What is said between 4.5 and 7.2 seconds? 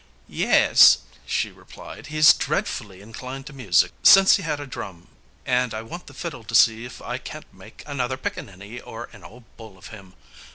a drum, and I want the fiddle to see if I